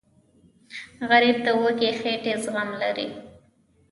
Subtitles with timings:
[1.09, 3.07] غریب د وږې خېټې زغم لري